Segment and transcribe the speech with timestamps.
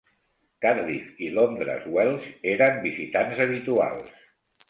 [0.65, 4.09] Cardiff i Londres Welsh eren visitants habituals.